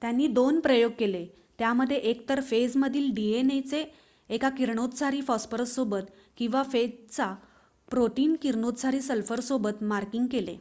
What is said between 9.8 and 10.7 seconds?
marking केले